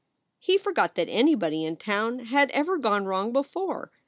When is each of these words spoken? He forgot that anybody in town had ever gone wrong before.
He 0.39 0.57
forgot 0.57 0.95
that 0.95 1.09
anybody 1.09 1.63
in 1.63 1.77
town 1.77 2.17
had 2.25 2.49
ever 2.49 2.79
gone 2.79 3.05
wrong 3.05 3.31
before. 3.31 3.91